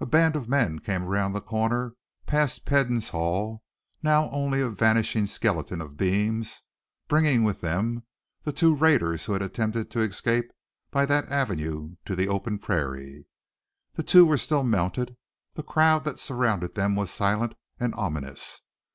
[0.00, 1.94] A band of men came around the corner
[2.26, 3.62] past Peden's hall,
[4.02, 6.60] now only a vanishing skeleton of beams,
[7.08, 8.02] bringing with them
[8.42, 10.52] the two raiders who had attempted to escape
[10.90, 13.24] by that avenue to the open prairie.
[13.94, 15.16] The two were still mounted,
[15.54, 18.60] the crowd that surrounded them was silent and ominous.